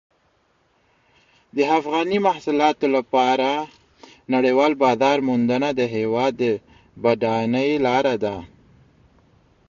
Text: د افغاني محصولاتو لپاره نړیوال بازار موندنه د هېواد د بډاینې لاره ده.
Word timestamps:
د 1.55 1.57
افغاني 1.77 2.17
محصولاتو 2.27 2.87
لپاره 2.97 3.49
نړیوال 4.33 4.71
بازار 4.83 5.17
موندنه 5.27 5.69
د 5.79 5.81
هېواد 5.95 6.33
د 6.41 6.43
بډاینې 7.01 7.67
لاره 7.85 8.15
ده. 8.23 8.35